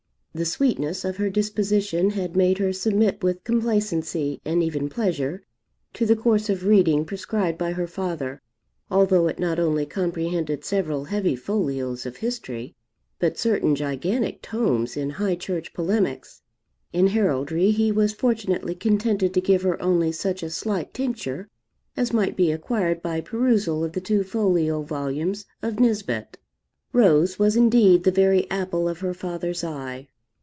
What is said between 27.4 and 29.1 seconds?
indeed the very apple of